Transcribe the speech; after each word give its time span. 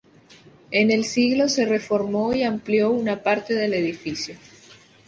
En 0.71 0.89
el 0.89 1.05
siglo 1.05 1.47
se 1.47 1.67
reformó 1.67 2.33
y 2.33 2.41
amplió 2.41 2.89
una 2.89 3.21
parte 3.21 3.53
del 3.53 3.75
edificio. 3.75 4.35